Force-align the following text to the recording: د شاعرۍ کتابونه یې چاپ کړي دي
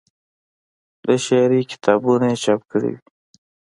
د 1.05 1.07
شاعرۍ 1.25 1.61
کتابونه 1.71 2.25
یې 2.31 2.37
چاپ 2.43 2.61
کړي 2.71 2.91
دي 2.95 3.01